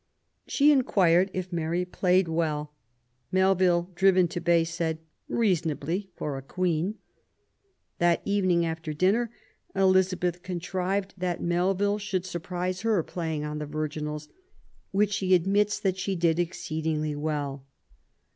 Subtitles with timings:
[0.47, 2.73] She inquired if Mary played well.
[3.31, 6.95] Melville, driven to bay, said:" reasonably for a Queen".
[7.99, 9.29] That evening, after dinner,
[9.75, 14.27] Elizabeth contrived that Melville should surprise her playing on the virginals,
[14.89, 17.67] which he admits that she did exceedingly well.